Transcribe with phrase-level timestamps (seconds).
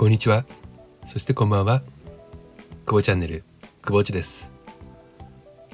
[0.00, 0.46] こんにちは。
[1.04, 1.82] そしてこんばんは。
[2.86, 3.44] 久保チャンネル
[3.82, 4.50] 久保ちです。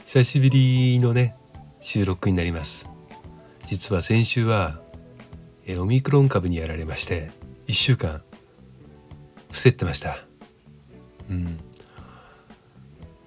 [0.04, 1.36] 久しぶりのね
[1.78, 2.88] 収録になります。
[3.66, 4.80] 実は先週は
[5.64, 7.30] えオミクロン株にやられまして
[7.68, 8.20] 1週間
[9.46, 10.16] 伏せってました。
[11.30, 11.60] うん。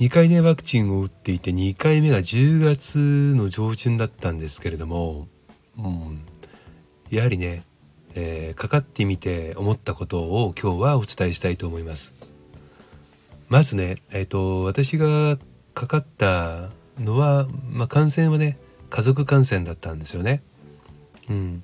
[0.01, 5.29] 2回目ワクチンを打っていて2回目が10月の上旬だったんですけれども、
[5.77, 6.25] うん、
[7.09, 7.63] やはりね
[8.15, 12.15] えー、かかってみて思ったことを今日はお伝えしたいと思います。
[13.49, 15.37] まずね、えーと、私が
[15.73, 16.69] かかった
[16.99, 18.57] のは、まあ、感染はね
[18.89, 20.43] 家族感染だったんですよね。
[21.29, 21.63] うん、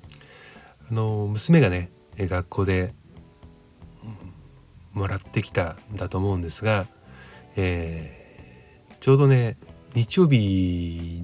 [0.90, 2.94] あの娘がね学校で
[4.94, 6.86] もらってきたんだと思うんですが、
[7.56, 9.56] えー、ちょうどね
[9.94, 11.22] 日曜日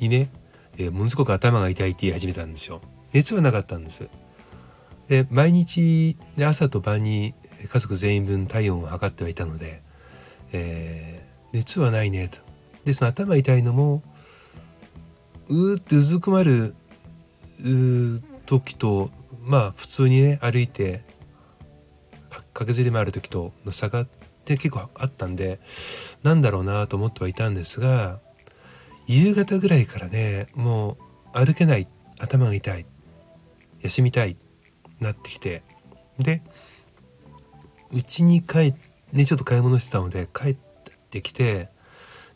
[0.00, 0.30] にね、
[0.76, 2.80] えー、ものすごく頭が痛いって言い始めたんですよ。
[3.12, 4.10] 熱はなかったんです。
[5.08, 7.34] で毎日朝と晩に
[7.70, 9.82] 家族全員分体温を測ってはいたので、
[10.52, 12.38] えー、熱はないねと。
[12.84, 14.02] でその頭痛いのも
[15.48, 16.74] うーってうずくまる
[18.46, 19.10] 時と
[19.42, 21.04] まあ普通にね歩いて
[22.52, 24.06] 駆けずり回る時との差がっ
[24.44, 25.60] て結構あったんで
[26.22, 28.20] なんだろうなと思ってはいたんですが
[29.06, 30.96] 夕方ぐらいからねも
[31.34, 31.88] う歩けない
[32.20, 32.86] 頭が痛い
[33.82, 34.36] 休みたい
[35.04, 35.62] なってきて
[36.18, 36.42] で
[37.92, 40.56] うちに帰ってねちょっと買い物してたので帰っ
[41.10, 41.68] てきて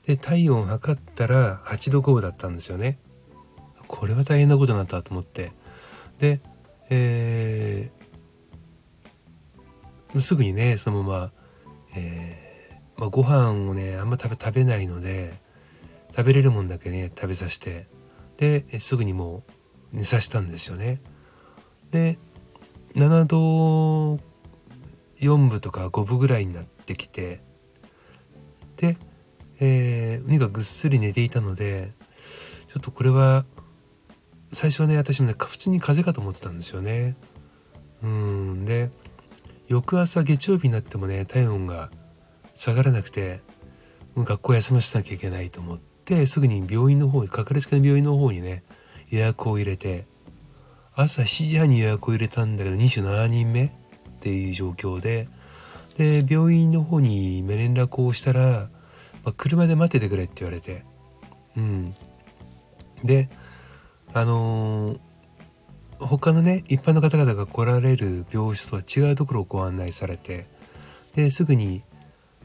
[0.06, 2.98] で体温測ったら8度5だったんですよね。
[3.88, 5.52] これは大変なことになったと思って。
[6.18, 6.40] で
[6.90, 11.32] えー、すぐにねそのまま、
[11.94, 15.34] えーまあ、ご飯をねあんま食べ食べないので
[16.16, 17.86] 食べれるもんだけね食べさせて。
[18.38, 19.42] ですぐにも
[19.92, 21.00] う寝させたんですよね。
[21.90, 22.18] で
[22.94, 24.18] 7度
[25.20, 27.40] 4分とか5分ぐらいになってきて
[28.76, 28.96] で、
[29.60, 31.92] えー、鬼がぐっすり寝ていたので
[32.68, 33.44] ちょっとこれは
[34.52, 37.16] 最初はね私もね普通に風邪かと思ってたんですよね。
[38.02, 38.90] うんで
[39.66, 41.90] 翌朝月曜日になってもね体温が
[42.54, 43.40] 下がらなくて
[44.14, 48.62] もう学校休ませなきゃいけないと思ってすぐに病院の方にかかりつけの病院の方にね
[49.10, 50.06] 予約を入れて
[51.00, 53.70] 朝7時半に予約を入れたんだけど27人目っ
[54.18, 55.28] ていう状況で
[55.96, 58.68] で病院の方に連絡をしたら、
[59.22, 60.84] まあ、車で待っててくれって言われて
[61.56, 61.94] うん。
[63.04, 63.30] で
[64.12, 64.98] あのー、
[66.00, 70.46] 他のね一般の方々が来られる病室とは違うところをご案内されて
[71.14, 71.84] ですぐに、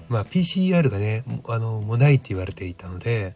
[0.09, 3.33] まあ、PCR がねあのもうないって言われていたので、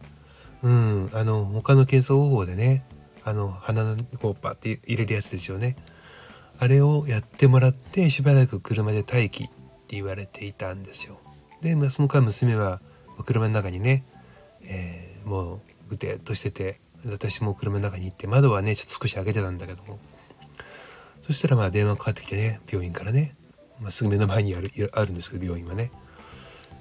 [0.62, 2.84] うん、あの他の検査方法でね
[3.28, 5.76] あの鼻にこうパッて入れるやつですよね。
[6.58, 11.18] あれをやってもらってしばらく車で待機って言われていたんですよ。
[11.60, 12.80] で、まあ、その間娘は
[13.24, 14.04] 車の中にね、
[14.62, 19.98] えー、もうぐてっとしてて私も車の中に行って窓はねちょっと少し開けてたんだけども。
[21.20, 23.36] そしたらまあ電話かかってきてね病院からね、
[23.80, 25.92] まあ、すぐ目の前にあるあるんですけど病院はね、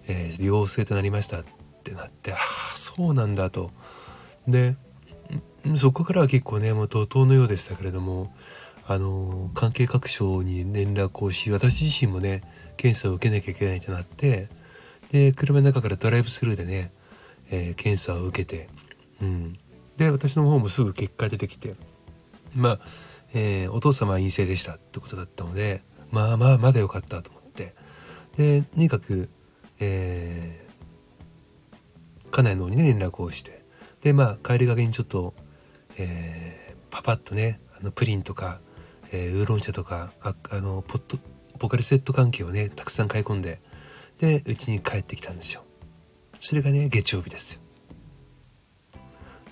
[0.08, 1.44] えー、陽性となりましたっ
[1.84, 3.72] てなってああそうなんだと。
[4.48, 4.78] で
[5.76, 8.34] そこからは結構ねもう怒涛のようでしたけれども
[8.88, 12.42] あの関係各所に連絡をし私自身もね
[12.78, 14.50] 検査を受けなきゃいけないとなって
[15.12, 16.92] で車の中からドライブスルーでね、
[17.50, 18.70] えー、検査を受けて、
[19.22, 19.54] うん、
[19.98, 21.76] で私の方もすぐ結果出てきて
[22.56, 22.80] まあ、
[23.34, 25.82] えー、お父様は陰性でしたってことだったので
[26.12, 27.74] まあまあまだよかったと思って
[28.38, 29.30] でとにかく、
[29.80, 33.64] えー、家内の方にね連絡をして
[34.02, 35.34] でまあ帰りがけにちょっと
[35.98, 38.60] えー、パパッとねあのプリンとか、
[39.12, 41.18] えー、ウーロン茶とかああのポット
[41.60, 43.60] ポカリセット関係をねたくさん買い込んで
[44.20, 45.64] でうちに帰ってきたんですよ。
[46.40, 47.62] それがね月曜日です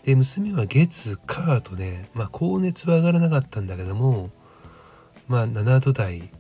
[0.04, 4.30] で娘は月火とね、まあ、高熱は上がらなかったんだけども
[5.28, 6.32] まあ7度台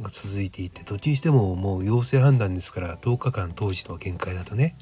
[0.00, 4.76] が続いていてどっちにしてももう陽性判断ですから10日間当時の限界だとね、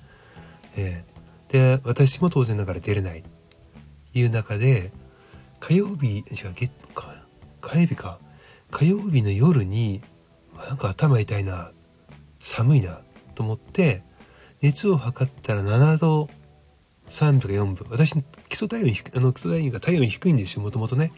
[0.77, 3.25] えー、で私も当然ながら出れない。
[4.15, 4.93] いう中で
[5.61, 6.25] 火曜日違う
[6.55, 7.15] 月か
[7.61, 8.19] 火曜日か。
[8.71, 10.01] 火曜日の夜に
[10.67, 11.73] なんか頭痛いな
[12.41, 13.03] 寒いな
[13.35, 14.03] と思って
[14.63, 16.31] 熱を測ったら7度
[17.09, 18.15] 3分か4分私
[18.49, 21.13] 基礎体温あの基礎体温が体温低いんですよもともとね。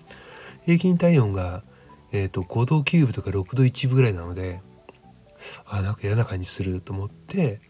[0.65, 1.63] 平均体温が、
[2.11, 4.61] えーと、5度9分とか6度1分ぐらいなので
[5.67, 7.61] あなんか嫌な感じすると思って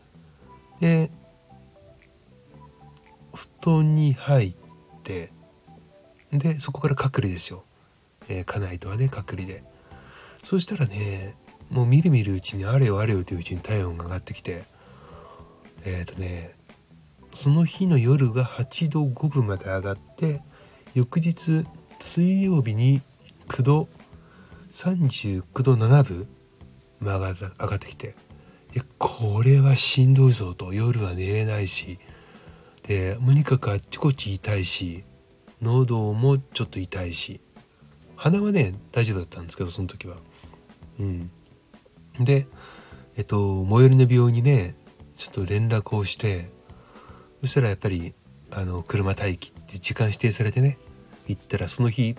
[0.80, 1.10] で
[3.34, 4.63] 布団に入っっ
[5.04, 5.30] て
[6.32, 7.64] でそこから隔離ですよ、
[8.28, 9.62] えー、家内とはね隔離で。
[10.42, 11.36] そしたらね
[11.70, 14.64] もうみるみるうちにあれよあれよといううちに体温が上がってきて
[15.84, 16.54] えっ、ー、とね
[17.32, 20.42] その日の夜が8度5分まで上がって
[20.94, 21.66] 翌日
[21.98, 23.00] 水曜日に
[23.48, 23.88] 9度
[24.70, 26.28] 39度7分
[27.00, 28.14] 上がってきて
[28.98, 30.72] これはしんどいぞと。
[30.72, 31.98] 夜は寝れないし
[32.86, 35.04] でとにかくあっちこっち痛いし
[35.62, 37.40] 喉もちょっと痛いし
[38.16, 40.16] 鼻はね大丈夫だったんですけどその時は。
[41.00, 41.30] うん、
[42.20, 42.46] で
[43.16, 44.76] えっと最寄りの病院にね
[45.16, 46.50] ちょっと連絡をして
[47.40, 48.14] そしたらやっぱり
[48.52, 50.78] あの車待機って時間指定されてね
[51.26, 52.16] 行ったらその日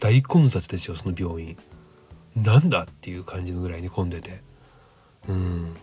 [0.00, 1.56] 大混雑ですよその病院。
[2.34, 4.42] なんだっていう感じのぐらいに混んでて。
[5.28, 5.76] うん、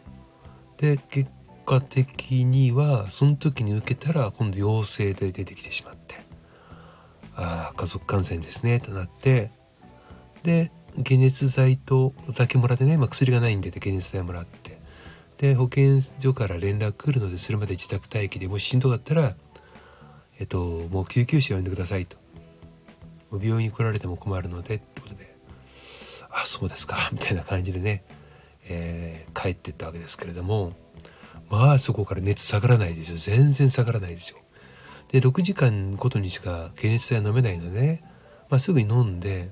[0.78, 1.30] で結
[1.70, 6.16] 果的にはその時に受けたら今度陽性で出てきてしまって
[7.36, 9.52] ああ家族感染ですねとなって
[10.42, 10.72] で
[11.08, 14.80] 解熱剤とだけもらってね、まあ、薬がないんで解熱剤もらって
[15.38, 19.36] で保健所から連絡来るのでそれまで自宅待機でもししんどかったら
[20.40, 20.58] えっと
[20.90, 22.18] もう救急車呼んでくださいと。
[23.32, 25.36] 病院に来られても困るのでってことで
[26.32, 28.04] あそうですかみたいな感じでね
[28.72, 30.74] えー、帰ってったわけですけれども。
[31.50, 34.40] まあそこから熱下がらないですよ全然下がらないですよ。
[35.10, 38.04] で6時間ごとにしか解熱剤飲めないので、ね、
[38.50, 39.50] まあ、すぐに飲んで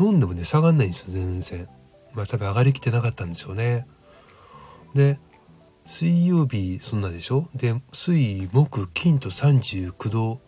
[0.00, 1.68] 飲んでもね下がんないんですよ全然。
[2.14, 3.86] まあ多分上がりきってなかったんですよね。
[4.94, 5.18] で
[5.84, 7.48] 水曜日そんなでしょ？
[7.54, 10.40] で水木金と39度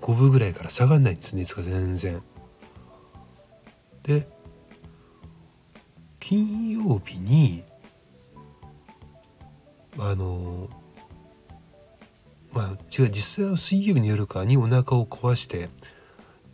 [0.00, 2.22] 5分ぐらいから下がんないんです熱が全然。
[4.02, 4.28] で
[6.18, 7.62] 金曜日に
[9.98, 10.68] あの
[12.52, 15.68] まあ違う実際は水曜日の夜かにお腹を壊して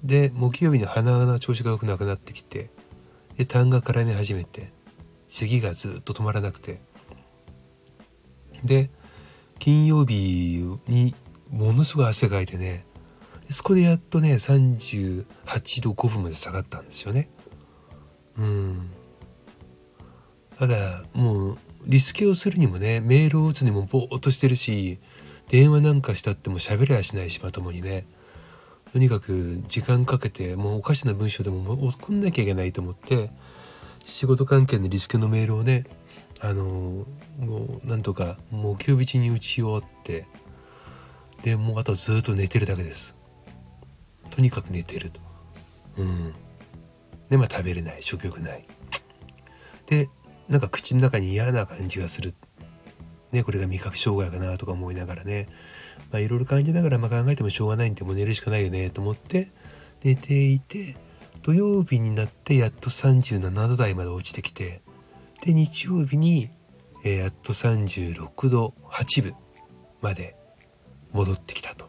[0.03, 2.71] で木曜日に鼻の調子が良くなくなってきて
[3.37, 4.73] で痰が絡み始めて
[5.27, 6.81] 咳がずっと止まらなくて
[8.65, 8.91] で
[9.59, 11.15] 金曜日に
[11.51, 12.85] ものすごい汗かいてね
[13.49, 15.25] そこでやっとね38
[15.83, 17.29] 度5分まで下がったんですよね。
[18.39, 18.72] うん
[20.63, 25.01] ただもうリスケをするにもねメールを打つにもぼーっとしてるし
[25.49, 28.07] 電話なんかしたっても喋れやしないしまともにね。
[28.93, 33.31] とにかく時間かけてもうおかしな文章でも送んなきゃいけないと思って
[34.05, 35.83] 仕事関係のリスケのメールをね
[36.41, 36.65] あの
[37.41, 40.29] もうなんとか木曜日に打ち終わって
[41.43, 43.17] でもうあとずっと寝てるだけです。
[44.31, 45.21] とにかく寝てると。
[45.97, 46.33] うん。
[47.31, 48.01] でまあ食べれない。
[48.01, 48.65] 食欲ない。
[49.87, 50.09] で
[50.53, 52.35] なんか口の中に嫌な感じがする。
[53.33, 55.49] ね、これが味覚障害かなとか思いながらね、
[56.11, 59.51] まあ、いろいろ感じながらまあ考えてもしょうがないんでもう寝るしかないよねと思って
[60.05, 60.95] 寝ていて
[61.41, 64.83] 土曜日になってやっと37度台まで落ちてきて
[65.43, 66.51] で日曜日に、
[67.03, 69.35] えー、やっと36度8分
[70.03, 70.37] まで
[71.13, 71.89] 戻ってきたと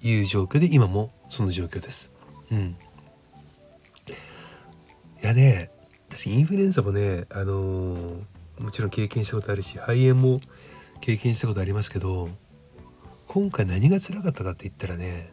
[0.00, 2.12] いう状況で今もその状況です。
[2.52, 2.76] うん。
[5.20, 5.70] いやね
[6.10, 8.22] 私インフルエンザもねあのー、
[8.58, 10.40] もちろん経験したことあるし肺炎も
[11.00, 12.28] 経験したことありますけど
[13.26, 15.32] 今回何が辛かったかって言ったらね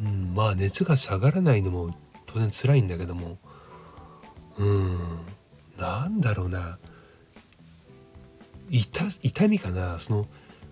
[0.00, 1.94] うんまあ熱が下がらないのも
[2.26, 3.38] 当然辛いんだけども
[4.58, 4.98] うん
[5.78, 6.78] なんだろうな。
[8.68, 9.98] 痛痛みかな。
[10.00, 10.26] その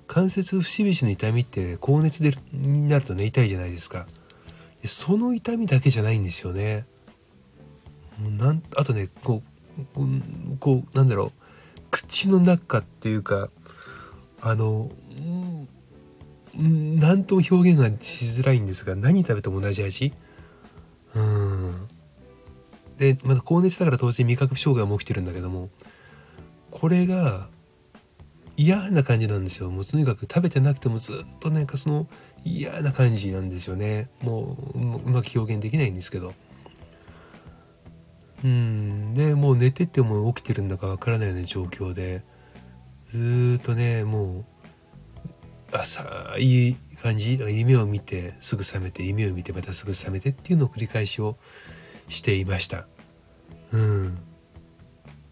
[0.07, 4.07] 関節節々の痛みって高熱でになるとね痛いじゃないですか。
[4.83, 6.87] でその痛みだけじゃないんですよね。
[8.19, 9.43] なんあとねこ
[9.97, 11.47] うこうなんだろう。
[11.91, 13.49] 口の中っていうか
[14.41, 14.91] あの
[16.55, 20.13] 何とも表現がしづらいんですが何食べても同じ味。
[21.15, 21.89] うん。
[22.99, 25.69] でまだ高熱だから当然味覚障害も起きてるんだけども
[26.71, 27.49] これが
[28.57, 29.71] 嫌な感じなんですよ。
[29.71, 32.07] もうとにかく食べてなくてもずっとなんかその
[32.45, 34.09] 嫌な感じなんですよね。
[34.23, 36.35] もううまく表現できないんですけど。
[38.45, 39.15] うん。
[39.15, 42.23] でもう寝てても起きてるんだかわからないような状況で
[43.07, 44.45] ずっとねも
[45.73, 46.05] う浅
[46.39, 47.39] い感じ。
[47.39, 51.37] 夢を見てすぐ覚めて夢を見てまたすぐ覚めてっていうのを繰り返しを
[52.09, 52.87] していました。
[53.73, 54.19] うん。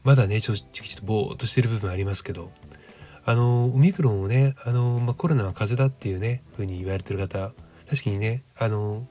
[0.02, 2.50] まだねちょっとぼーっとしてる部分ありますけど。
[3.26, 7.52] あのオミクロンをねあの、まあ、コロナは風邪だっていうね風に言われてる方
[7.88, 9.06] 確かにねあの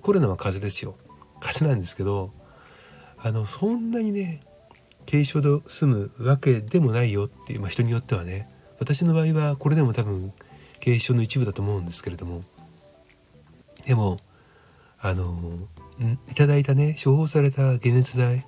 [0.00, 0.96] コロナは風邪ですよ。
[1.38, 2.32] 風邪なんですけど
[3.24, 4.40] あのそんなにね
[5.08, 8.48] 軽症で済むわけでもないよっていう、まあ、人によってはね
[8.80, 10.32] 私の場合はこれでも多分
[10.82, 12.42] 軽症の一部だと思うんですけれども。
[13.86, 14.16] でも
[15.00, 15.36] あの
[16.30, 18.46] いただいたね処方された解熱剤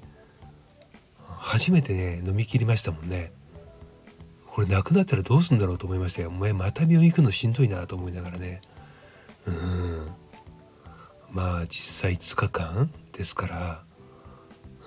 [1.27, 3.33] 初めてね飲み切りましたもんね。
[4.47, 6.29] これなくなったらどうすんだろうと思いましたよ。
[6.29, 8.61] お前また病院行くのしんどいなと思いながらね。
[9.47, 10.09] うん。
[11.33, 13.85] まあ実際5日間ですから。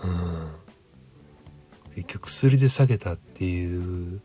[0.04, 0.68] うん。
[1.98, 4.22] 結局薬で下げたっていう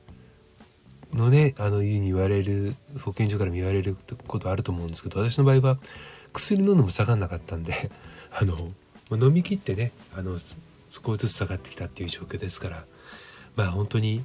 [1.15, 5.79] のねあのうに言われる保健所からも言われることあると思うんですけど私の場合は
[6.33, 7.91] 薬飲んでも下がんなかったんで
[8.39, 8.73] あの
[9.11, 10.39] 飲み切ってねあの
[10.89, 12.85] 少しずつ下がってきたっていう状況ですから
[13.57, 14.25] まあ本当に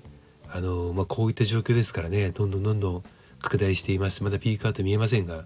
[0.49, 3.03] あの、まあ、こういった状況ですからねどんどんどんどん
[3.39, 4.23] 拡大しています。
[4.23, 5.45] まだピークアウト見えませんが、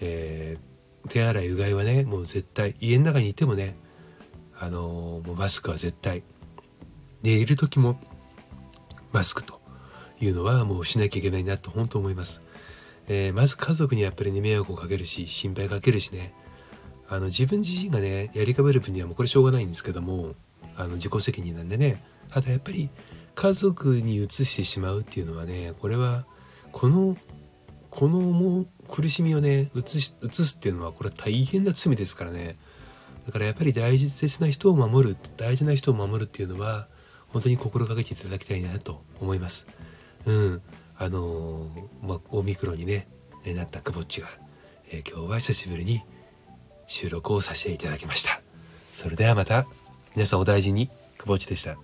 [0.00, 3.76] えー、手洗いうがいはねもう絶対家の中にいてもね
[4.62, 6.22] あのもうマスクは絶対。
[7.24, 7.98] 寝いる時も
[9.10, 9.60] マスクと
[10.20, 12.42] いうのはもうしなきゃいけないなと本当思います。
[13.08, 16.32] えー、まず家族にやっぱりね迷惑をかけるし心配かけるしね。
[17.08, 20.36] あの自分自身がねやりかべる分にはもうこれしょうがないんですけども
[20.76, 22.00] あの自己責任なんでね。
[22.30, 22.88] ただやっぱり
[23.34, 26.24] 家族に移してしまうっていうのはねこれは
[26.70, 27.16] この
[27.90, 32.56] このもう苦しみをね移し移すっていうのはこれは大変な罪ですからね。
[33.26, 36.88] だからやっぱり大切な人を守る大事な人を守るっていうのは
[37.28, 39.66] 本当に心がけていただきたいなと思います。
[40.26, 40.62] うん、
[40.96, 43.06] あのー、まあ、オミクロンにね
[43.46, 44.28] なったくぼっちが、
[44.90, 46.02] えー、今日は久しぶりに
[46.86, 48.40] 収録をさせていただきました。
[48.90, 49.66] それではまた
[50.14, 51.78] 皆さんお大事にくぼっちでした。